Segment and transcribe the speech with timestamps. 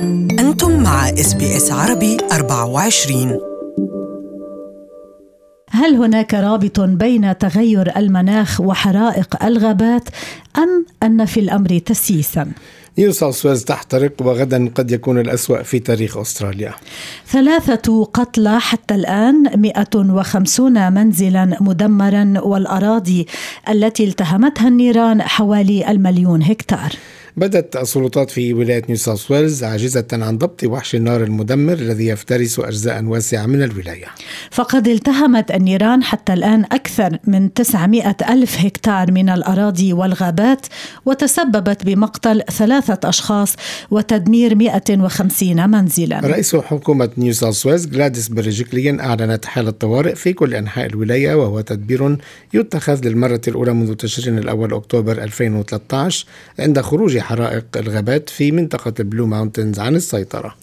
[0.00, 3.40] أنتم مع إس بي إس عربي 24
[5.70, 10.08] هل هناك رابط بين تغير المناخ وحرائق الغابات
[10.58, 12.52] أم أن في الأمر تسييسا؟
[12.98, 16.74] نيو ساوث ويلز تحترق وغدا قد يكون الأسوأ في تاريخ أستراليا.
[17.26, 23.26] ثلاثة قتلى حتى الآن 150 منزلا مدمرا والأراضي
[23.68, 26.92] التي التهمتها النيران حوالي المليون هكتار.
[27.40, 32.58] بدت السلطات في ولاية نيو ساوث ويلز عاجزة عن ضبط وحش النار المدمر الذي يفترس
[32.58, 34.06] أجزاء واسعة من الولاية.
[34.50, 40.66] فقد التهمت النيران حتى الآن أكثر من 900 ألف هكتار من الأراضي والغابات
[41.06, 43.56] وتسببت بمقتل ثلاثة أشخاص
[43.90, 46.20] وتدمير 150 منزلا.
[46.20, 51.60] رئيس حكومة نيو ساوث ويلز جلاديس بريجيكليان أعلنت حالة طوارئ في كل أنحاء الولاية وهو
[51.60, 52.16] تدبير
[52.54, 56.26] يتخذ للمرة الأولى منذ تشرين الأول أكتوبر 2013
[56.58, 60.54] عند خروج حرائق الغابات في منطقة البلو ماونتنز عن السيطرة.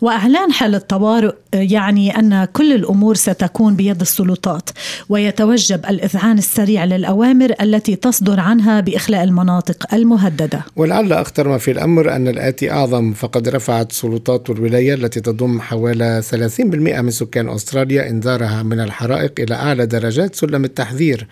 [0.00, 4.70] وإعلان حالة طوارئ يعني أن كل الأمور ستكون بيد السلطات
[5.08, 10.64] ويتوجب الإذعان السريع للأوامر التي تصدر عنها بإخلاء المناطق المهددة.
[10.76, 16.22] ولعل أخطر ما في الأمر أن الآتي أعظم فقد رفعت سلطات الولاية التي تضم حوالي
[16.22, 21.26] 30% من سكان أستراليا إنذارها من الحرائق إلى أعلى درجات سلم التحذير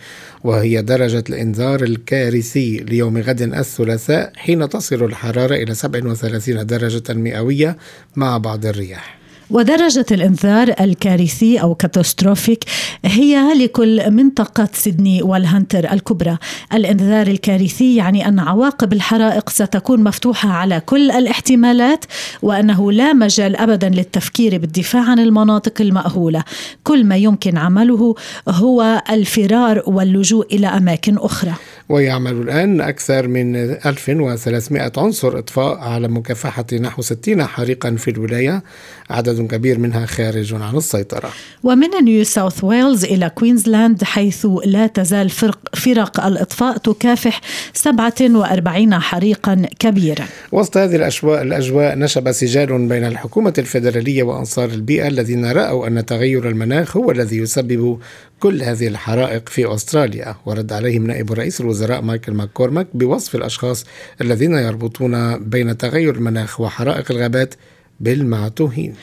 [0.45, 7.77] وهي درجة الإنذار الكارثي ليوم غد الثلاثاء حين تصل الحرارة إلى 37 درجة مئوية
[8.17, 9.19] مع بعض الرياح.
[9.51, 12.65] ودرجة الإنذار الكارثي أو catastrophic
[13.05, 16.39] هي لكل منطقة سيدني والهنتر الكبرى.
[16.75, 22.05] الإنذار الكارثي يعني أن عواقب الحرائق ستكون مفتوحة على كل الاحتمالات
[22.43, 26.45] وأنه لا مجال أبدا للتفكير بالدفاع عن المناطق المأهولة.
[26.85, 28.15] كل ما يمكن عمله
[28.49, 31.55] هو الفرار واللجوء إلى أماكن أخرى.
[31.89, 38.63] ويعمل الآن أكثر من 1300 عنصر إطفاء على مكافحة نحو 60 حريقا في الولاية
[39.11, 41.31] عدد كبير منها خارج عن السيطرة.
[41.63, 47.41] ومن نيو ساوث ويلز إلى كوينزلاند حيث لا تزال فرق, فرق الإطفاء تكافح
[47.73, 50.25] 47 حريقا كبيرا.
[50.53, 56.49] وسط هذه الأجواء, الأجواء نشب سجال بين الحكومة الفيدرالية وأنصار البيئة الذين رأوا أن تغير
[56.49, 57.99] المناخ هو الذي يسبب
[58.41, 60.35] كل هذه الحرائق في أستراليا.
[60.47, 63.85] ورد عليهم نائب رئيس الوزراء مايكل ماكورماك بوصف الأشخاص
[64.21, 67.55] الذين يربطون بين تغير المناخ وحرائق الغابات
[68.01, 68.95] بالمعتوهين.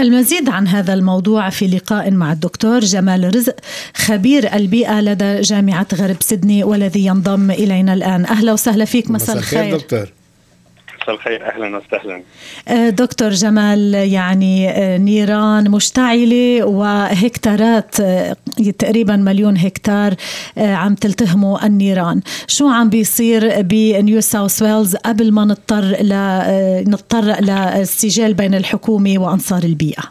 [0.00, 3.56] المزيد عن هذا الموضوع في لقاء مع الدكتور جمال رزق
[3.94, 8.24] خبير البيئة لدى جامعة غرب سيدني والذي ينضم إلينا الآن.
[8.24, 9.10] أهلا وسهلا فيك.
[9.10, 9.76] مساء الخير.
[9.76, 10.12] دكتور.
[11.04, 12.22] مساء الخير أهلا وسهلا.
[12.90, 17.96] دكتور جمال يعني نيران مشتعلة وهكتارات
[18.78, 20.14] تقريبا مليون هكتار
[20.58, 22.20] عم تلتهمها النيران.
[22.46, 26.14] شو عم بيصير بنيو ساوث ويلز قبل ما نضطر ل
[26.90, 30.02] نضطر للسجال بين الحكومة وأنصار البيئة؟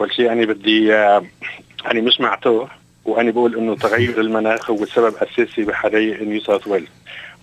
[0.00, 2.68] أول شيء أنا بدي يعني مش معتوه
[3.04, 6.86] وأنا بقول إنه تغير المناخ هو سبب اساسي بحرائق نيو ساوث ويلز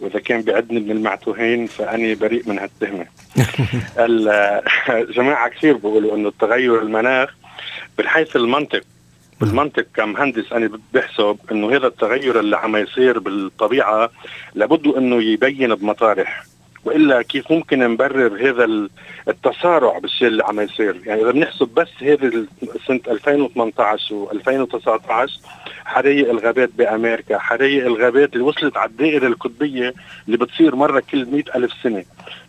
[0.01, 3.05] وإذا كان بيعدني من المعتوهين فأنا بريء من هالتهمة.
[4.89, 7.35] الجماعه كثير بيقولوا إنه تغير المناخ
[7.99, 8.81] من حيث المنطق
[9.41, 14.09] بالمنطق كمهندس أنا بحسب إنه هذا التغير اللي عم يصير بالطبيعة
[14.55, 16.43] لابد إنه يبين بمطارح
[16.85, 18.87] وإلا كيف ممكن نبرر هذا
[19.27, 22.45] التسارع بالشيء اللي عم يصير؟ يعني إذا بنحسب بس هذه
[22.87, 25.31] سنة 2018 و2019
[25.85, 29.93] حرايق الغابات بأمريكا حرايق الغابات اللي وصلت على الدائرة القطبية
[30.27, 32.03] اللي بتصير مرة كل مئة ألف سنة.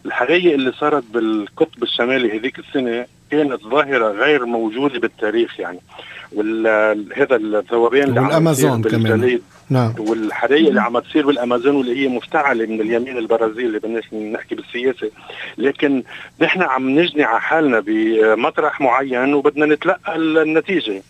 [0.07, 5.81] الحرايق اللي صارت بالقطب الشمالي هذيك السنة كانت ظاهرة غير موجودة بالتاريخ يعني.
[6.33, 9.41] وهذا الذوبان اللي والأمازون كمان.
[9.71, 9.95] نعم.
[9.99, 15.11] والحرايق اللي عم تصير بالأمازون واللي هي مفتعلة من اليمين البرازيلي بدناش نحكي بالسياسة.
[15.59, 16.03] لكن
[16.41, 21.03] نحن عم نجني على حالنا بمطرح معين وبدنا نتلقى النتيجة.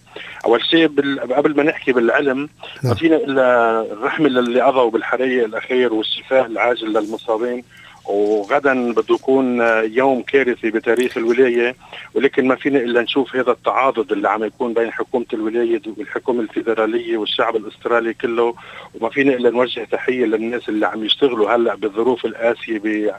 [0.44, 0.86] أول شيء
[1.36, 2.48] قبل ما نحكي بالعلم
[2.84, 7.64] ما فينا إلا الرحمة للي قضوا بالحرايق الأخير والشفاء العاجل للمصابين.
[8.04, 11.76] وغدا بده يكون يوم كارثي بتاريخ الولاية
[12.14, 17.16] ولكن ما فينا إلا نشوف هذا التعاضد اللي عم يكون بين حكومة الولاية والحكومة الفيدرالية
[17.16, 18.54] والشعب الأسترالي كله
[18.94, 23.14] وما فينا إلا نوجه تحية للناس اللي عم يشتغلوا هلأ بالظروف القاسية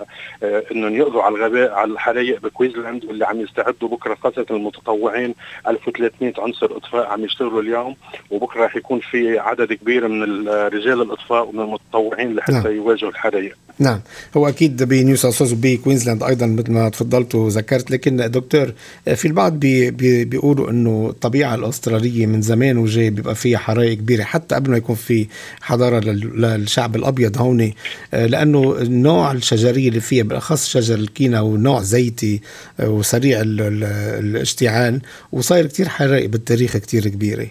[0.71, 5.35] إنهم يقضوا على الغباء على الحرايق بكويزلاند واللي عم يستعدوا بكرة خاصة المتطوعين
[5.67, 7.95] 1300 عنصر إطفاء عم يشتغلوا اليوم
[8.31, 13.99] وبكرة رح يكون في عدد كبير من رجال الأطفاء ومن المتطوعين لحتى يواجهوا الحرايق نعم.
[14.37, 18.73] هو أكيد بنيو ساوث وبكوينزلاند أيضا مثل ما تفضلت وذكرت لكن دكتور
[19.15, 24.23] في البعض بي بي بيقولوا إنه الطبيعة الأسترالية من زمان وجاي بيبقى فيها حرائق كبيرة
[24.23, 25.27] حتى قبل ما يكون في
[25.61, 27.73] حضارة للشعب الأبيض هون
[28.13, 32.41] لأنه النوع الشجرية اللي فيها بالأخص شجر الكينا ونوع زيتي
[32.79, 37.47] وسريع الاشتعال وصاير كتير حرائق بالتاريخ كتير كبيرة.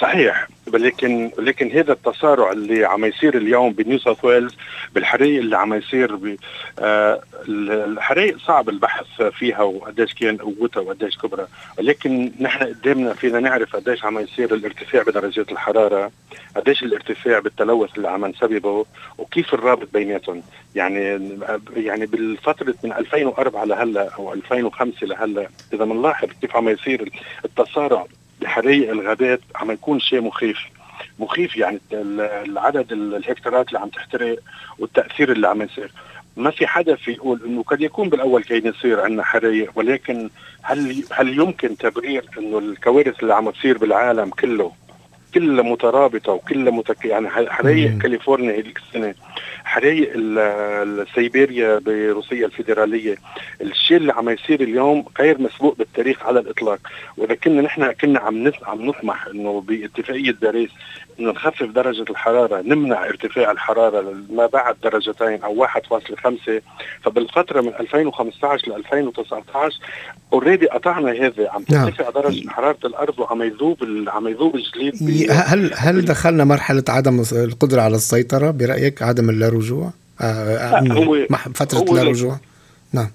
[0.00, 0.48] صحيح.
[0.74, 4.54] لكن لكن هذا التسارع اللي عم يصير اليوم بنيو ساوث ويلز
[4.94, 6.36] بالحريق اللي عم يصير ب
[6.78, 11.46] آه الحرائق صعب البحث فيها وقديش كان قوتها وقديش كبرى
[11.78, 16.10] ولكن نحن قدامنا فينا نعرف قديش عم يصير الارتفاع بدرجات الحرارة
[16.56, 18.86] قديش الارتفاع بالتلوث اللي عم نسببه
[19.18, 20.42] وكيف الرابط بيناتهم.
[20.74, 21.30] يعني
[21.76, 27.12] يعني بالفترة من 2004 لهلا أو 2005 لهلا إذا بنلاحظ كيف عم يصير
[27.44, 28.06] التسارع
[28.40, 30.58] بحرائق الغابات عم يكون شيء مخيف.
[31.18, 34.38] مخيف يعني العدد الهكتارات اللي عم تحترق
[34.78, 35.92] والتأثير اللي عم يصير.
[36.36, 40.30] ما في حدا في يقول إنه قد يكون بالأول كان يصير عندنا حرائق ولكن
[40.62, 44.72] هل هل يمكن تبرير إنه الكوارث اللي عم تصير بالعالم كله
[45.36, 47.04] كلها مترابطة وكلها متك...
[47.04, 49.14] يعني حرايق كاليفورنيا هذيك السنة
[49.64, 50.12] حرايق
[51.14, 53.16] سيبيريا بروسيا الفيدرالية.
[53.60, 56.78] الشيء اللي عم يصير اليوم غير مسبوق بالتاريخ على الإطلاق.
[57.16, 60.70] وإذا كنا نحن كنا عم عم نطمح إنه باتفاقية باريس
[61.20, 65.70] انه نخفف درجة الحرارة نمنع ارتفاع الحرارة ما بعد درجتين أو 1.5
[67.02, 69.78] فبالفترة من 2015 ل 2019
[70.32, 71.88] already قطعنا هذا عم نعم.
[71.88, 73.78] ترتفع درجة حرارة الأرض وعم يذوب
[74.08, 79.46] عم يذوب الجليد هل هل دخلنا مرحلة عدم القدرة على السيطرة برأيك؟ عدم اللا
[80.20, 82.38] آه, آه هو فترة اللا رجوع؟
[82.92, 83.10] نعم.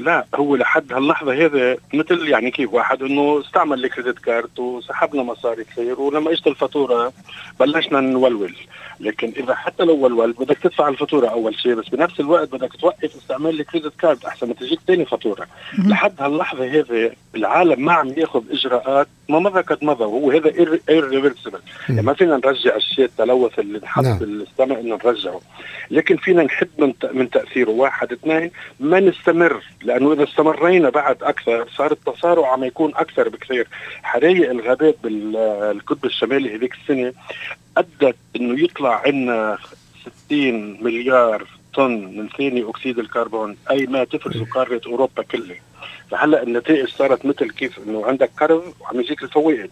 [0.00, 5.64] لا هو لحد هاللحظة هذا مثل يعني كيف واحد إنه استعمل الكريدت كارت وسحبنا مصاري
[5.64, 7.12] كثير ولما إجت الفاتورة
[7.60, 8.54] بلشنا نولول.
[9.00, 13.16] لكن إذا حتى لو ولول بدك تدفع الفاتورة أول شيء بس بنفس الوقت بدك توقف
[13.16, 15.46] استعمال الكريدت كارد أحسن ما تجيك ثاني فاتورة.
[15.78, 20.52] لحد هاللحظة هذه العالم ما عم ياخذ إجراءات ما مضى قد مضى وهو هذا
[20.88, 21.58] ايرريفرسبل
[21.88, 24.18] يعني ما فينا نرجع الشيء التلوث اللي انحط نعم.
[24.18, 25.40] بالسماء إنه نرجعه.
[25.90, 27.70] لكن فينا نحد من من تأثيره.
[27.70, 28.50] واحد اثنين
[28.80, 29.62] ما نستمر.
[29.90, 33.68] لأنه إذا استمرينا بعد أكثر صار التسارع عم يكون أكثر بكثير.
[34.02, 37.12] حرايق الغابات بالقطب الشمالي هذيك السنة
[37.76, 39.58] أدت إنه يطلع عندنا
[40.26, 45.56] 60 مليار طن من ثاني أكسيد الكربون أي ما تفرزه قارة أوروبا كلها.
[46.10, 49.70] فهلأ النتائج صارت مثل كيف إنه عندك قرض وعم يجيك الفوائد.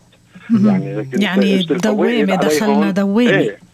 [0.64, 3.30] يعني يعني دوامة دخلنا دوامة.
[3.30, 3.67] إيه.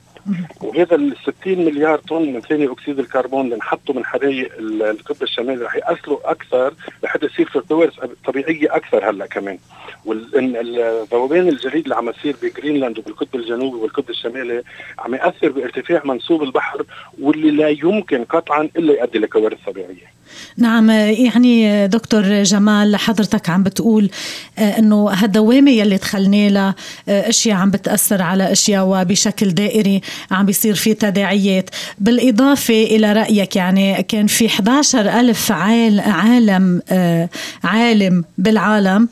[0.61, 5.65] وهذا ال 60 مليار طن من ثاني أكسيد الكربون اللي نحطه من حرايق القطب الشمالي
[5.65, 7.93] رح يأثروا أكثر لحتى يصير في كوارث
[8.25, 9.59] طبيعية أكثر هلأ كمان.
[10.05, 14.63] والذوبان الجليد اللي عم يصير بجرينلاند وبالقطب الجنوبي والقطب الشمالي
[14.99, 16.83] عم يأثر بارتفاع منسوب البحر
[17.21, 20.15] واللي لا يمكن قطعا إلا يؤدي لكوارث طبيعية.
[20.57, 24.11] نعم يعني دكتور جمال حضرتك عم بتقول
[24.59, 26.75] آه، إنه هالدوامة يلي دخلنا لها
[27.09, 30.01] آه، أشياء عم بتأثر على أشياء وبشكل دائري
[30.31, 31.71] عم بيصير في تداعيات.
[31.99, 37.29] بالإضافة إلى رأيك يعني كان في 11 ألف عالم آه،
[37.65, 39.09] عالم بالعالم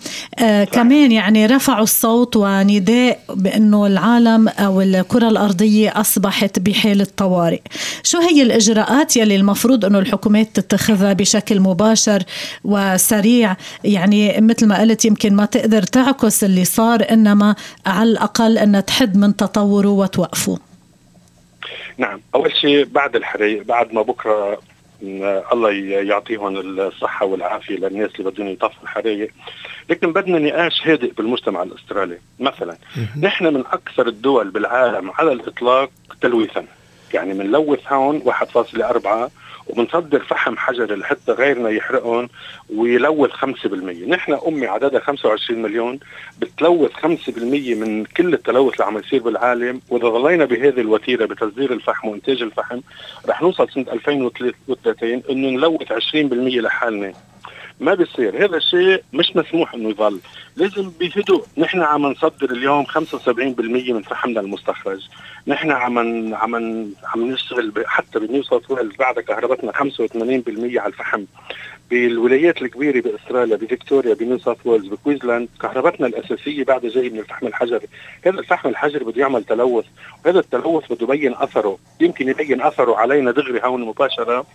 [0.73, 7.61] كمان يعني رفعوا الصوت ونداء بإنه العالم أو الكرة الأرضية أصبحت بحالة طوارئ.
[8.03, 12.22] شو هي الإجراءات يلي المفروض إنه الحكومات تتخذها؟ بشكل مباشر
[12.64, 13.56] وسريع.
[13.84, 17.54] يعني مثل ما قلت يمكن ما تقدر تعكس اللي صار إنما
[17.87, 20.58] على الأقل ان تحد من تطوره وتوقفه.
[21.99, 22.20] نعم.
[22.34, 24.58] أول شيء بعد الحريق بعد ما بكرة
[25.53, 25.70] الله
[26.10, 29.31] يعطيهم الصحة والعافية للناس اللي بدهم يطفوا الحرايق
[29.91, 32.19] لكن بدنا نقاش هادئ بالمجتمع الأسترالي.
[32.41, 32.77] مثلا
[33.20, 36.65] نحن من أكثر الدول بالعالم على الإطلاق تلويثا.
[37.15, 39.31] يعني بنلوث هون 1.4
[39.66, 42.28] وبنصدر فحم حجري لحتى غيرنا يحرقهم
[42.74, 45.98] ويلوث 5% نحن أمي عددها 25 مليون
[46.38, 47.06] بتلوث 5%
[47.76, 49.81] من كل التلوث اللي عم يصير بالعالم.
[49.88, 52.81] وإذا ظلينا بهذه الوتيرة بتصدير الفحم وإنتاج الفحم
[53.28, 56.14] رح نوصل سنة 2030 إنه نلوث 20%
[56.60, 57.12] لحالنا.
[57.82, 58.44] ما بيصير.
[58.44, 60.20] هذا الشيء مش مسموح إنه يظل.
[60.56, 65.08] لازم بهدوء نحن عم نصدر اليوم 75% من فحمنا المستخرج.
[65.46, 65.98] نحن عم
[66.34, 66.55] عم
[67.05, 68.19] عم نشتغل حتى
[68.70, 71.24] ويلز بعد كهربتنا 85% على الفحم.
[71.93, 77.87] بالولايات الكبيرة بأستراليا بفيكتوريا بنيو ساوث ويلز بكوينزلاند كهربتنا الأساسية بعد جاي من الفحم الحجري.
[78.27, 79.84] هذا الفحم الحجري بده يعمل تلوث
[80.25, 81.79] وهذا التلوث بده يبين أثره.
[82.01, 84.46] يمكن يبين أثره علينا دغري هون مباشرة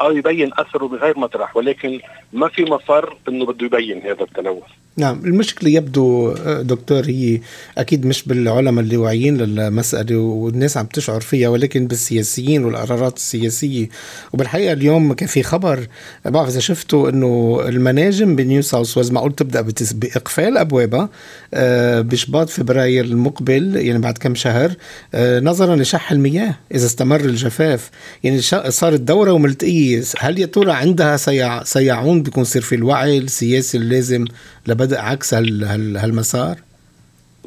[0.00, 2.00] أو يبين أثره بغير مطرح ولكن
[2.32, 4.70] ما في مفر إنه بده يبين هذا التلوث.
[5.00, 7.40] نعم المشكلة يبدو آه، دكتور هي
[7.78, 13.88] أكيد مش بالعلماء اللي واعيين للمسألة والناس عم تشعر فيها ولكن بالسياسيين والقرارات السياسية.
[14.32, 15.86] وبالحقيقة اليوم كان في خبر
[16.24, 19.60] بعرف إذا شفتوا إنه المناجم بنيو ساوث ويلز معقول تبدأ
[19.92, 21.08] بإقفال أبوابها
[21.54, 24.72] آه، بشباط فبراير المقبل يعني بعد كم شهر
[25.14, 27.90] آه، نظرا لشح المياه إذا استمر الجفاف.
[28.24, 30.02] يعني صارت دورة وملتقية.
[30.18, 34.24] هل يا ترى عندها سيع سيعون؟ بيكون يصير في الوعي السياسي اللازم
[34.70, 36.58] لبدء عكس هالمسار؟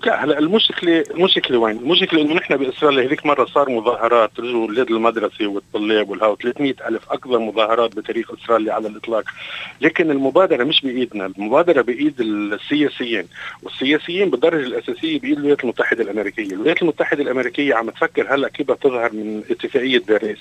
[0.06, 4.92] لا هلا المشكلة المشكلة وين؟ المشكلة إنه نحن بإسرائيل هذيك مرة صار مظاهرات رجعوا أولاد
[4.92, 9.24] المدرسة والطلاب والهاو 300 ألف أكبر مظاهرات بتاريخ إسرائيل على الإطلاق.
[9.82, 13.28] لكن المبادرة مش بإيدنا المبادرة بإيد السياسيين
[13.64, 16.54] والسياسيين بالدرجة الأساسية بإيد الولايات المتحدة الأمريكية.
[16.54, 20.40] الولايات المتحدة الأمريكية عم تفكر هلأ كيف تظهر من اتفاقية باريس.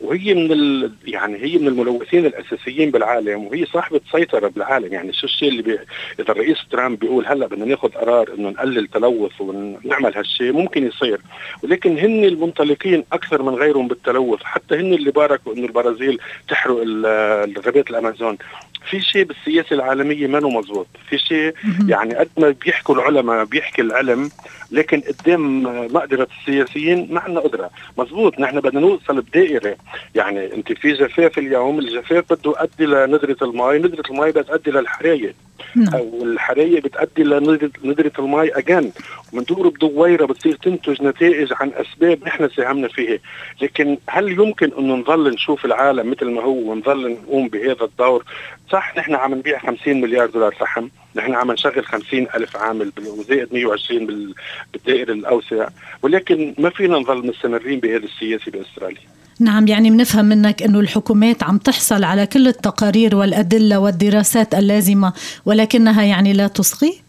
[0.00, 0.92] وهي من ال...
[1.06, 4.92] يعني هي من الملوثين الأساسيين بالعالم وهي صاحبة سيطرة بالعالم.
[4.92, 5.78] يعني شو الشيء اللي بي...
[6.20, 11.20] إذا الرئيس ترامب بيقول هلأ بدنا ناخذ قرار إنه نقلل التلوث ونعمل هالشيء ممكن يصير.
[11.62, 17.90] ولكن هن المنطلقين أكثر من غيرهم بالتلوث حتى هن اللي باركوا إنه البرازيل تحرق الغابات
[17.90, 18.38] الأمازون.
[18.84, 20.86] في شيء بالسياسة العالمية ما مزبوط.
[21.08, 21.54] في شيء
[21.88, 24.30] يعني قد ما بيحكوا العلماء بيحكي العلم
[24.72, 27.70] لكن قدام مقدرة السياسيين ما عندنا قدرة.
[27.98, 29.76] مزبوط نحن بدنا نوصل بدائرة.
[30.14, 35.34] يعني انت في جفاف اليوم الجفاف بده يؤدي لندره الماء ندره الماء بتؤدي للحرايه
[35.76, 36.00] نعم.
[36.00, 38.90] والحرايه بتؤدي لندره الماء اجان
[39.32, 43.18] ومندور بدويره بتصير تنتج نتائج عن أسباب نحن ساهمنا فيها.
[43.62, 48.24] لكن هل يمكن انه نظل نشوف العالم مثل ما هو ونظل نقوم بهذا الدور؟
[48.72, 50.88] صح نحن عم نبيع 50 مليار دولار فحم.
[51.16, 54.34] نحن عم نشغل 50 ألف عامل وزائد 120
[54.72, 55.68] بالدائرة الأوسع.
[56.02, 59.00] ولكن ما فينا نظل مستمرين بهذا السياسة بأستراليا.
[59.40, 65.12] نعم يعني بنفهم منك إنه الحكومات عم تحصل على كل التقارير والأدلة والدراسات اللازمة
[65.46, 67.00] ولكنها يعني لا تصغي؟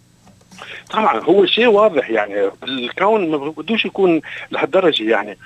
[0.92, 2.50] طبعا هو شيء واضح يعني.
[2.64, 5.38] الكون ما بدوش يكون لهالدرجة يعني.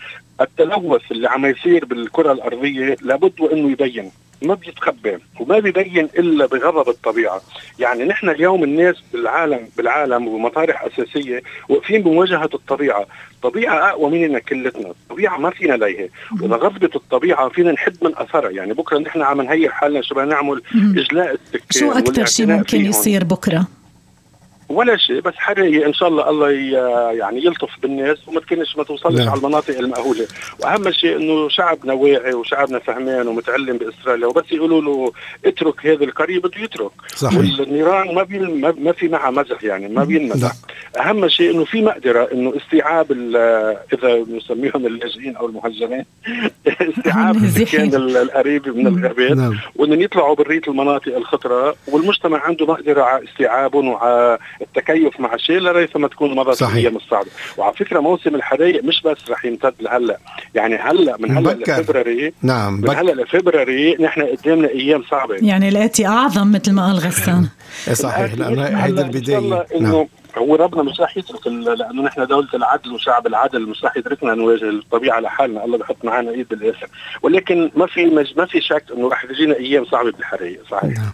[0.42, 4.12] التلوث اللي عم يصير بالكرة الأرضية لابد وإنه يبين.
[4.48, 7.42] ما بيتخبى وما بيبين إلا بغضب الطبيعة،
[7.80, 14.90] يعني نحن اليوم الناس بالعالم بالعالم ومطارح أساسية واقفين بمواجهة الطبيعة، الطبيعة أقوى مننا كلتنا،
[14.90, 16.08] الطبيعة ما فينا ليها،
[16.42, 20.26] وإذا غضبت الطبيعة فينا نحد من أثرها، يعني بكرة نحن عم نهيئ حالنا شو بدنا
[20.26, 20.62] نعمل؟
[20.98, 23.68] إجلاء السكان شو أكثر شيء ممكن يصير بكرة؟
[24.70, 26.52] ولا شيء بس حرية إن شاء الله الله
[27.12, 29.30] يعني يلطف بالناس وما تكونش ما توصلش نعم.
[29.30, 30.28] على المناطق المأهولة
[30.60, 35.12] وأهم شيء إنه شعبنا واعي وشعبنا فهمان ومتعلم باستراليا وبس يقولوا له
[35.46, 37.60] اترك هذا القرية بده يترك صحيح.
[37.60, 38.40] والنيران ما بي
[38.80, 40.52] ما في معها مزح يعني ما بينمزح
[41.00, 43.12] أهم شيء إنه في مقدرة إنه استيعاب
[43.94, 46.06] إذا نسميهم اللاجئين أو المهجرين
[46.98, 49.58] استيعاب السكان القريب من الغابات نعم.
[49.76, 56.08] وإنهم يطلعوا بريت المناطق الخطرة والمجتمع عنده مقدرة على استيعابهم وعلى التكيف مع الشيء لريثما
[56.08, 60.18] تكون مضت الأيام الصعبه وعلى فكرة موسم الحرائق مش بس رح يمتد لهلأ.
[60.56, 65.36] يعني هلأ من هلأ لفبراري نعم من هلأ لفبراري نحن قدامنا أيام صعبة.
[65.42, 67.48] يعني الاتي أعظم مثل ما قال غسان.
[67.94, 69.66] صحيح لأنه هيدي البداية.
[69.80, 70.08] نعم.
[70.38, 74.70] هو ربنا مش راح يترك لأنه نحن دولة العدل وشعب العدل مش راح يتركنا نواجه
[74.70, 75.66] الطبيعة لحالنا.
[75.66, 76.88] الله بحط معنا إيد بالآخر.
[77.22, 78.34] ولكن ما في مج...
[78.38, 80.98] ما في شك إنه راح تجينا أيام صعبة بالحرية صحيح.
[80.98, 81.12] نعم.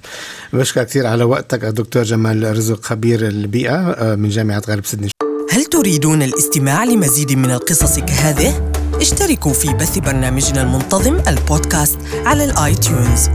[0.53, 5.09] بشكرك كثير على وقتك الدكتور جمال رزق خبير البيئة آه، من جامعة غرب سيدني.
[5.51, 12.75] هل تريدون الاستماع لمزيد من القصص كهذه اشتركوا في بث برنامجنا المنتظم البودكاست على ال
[12.75, 13.29] iTunes